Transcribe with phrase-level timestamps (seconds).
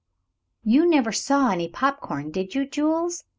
[0.63, 3.23] "You never saw any pop corn, did you, Jules?"